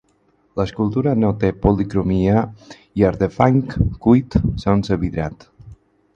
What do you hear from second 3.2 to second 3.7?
de fang